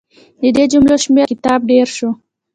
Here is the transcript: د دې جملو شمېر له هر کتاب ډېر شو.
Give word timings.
د 0.41 0.43
دې 0.55 0.65
جملو 0.71 0.95
شمېر 1.03 1.25
له 1.25 1.29
هر 1.29 1.33
کتاب 1.37 1.59
ډېر 1.71 1.87
شو. 1.97 2.09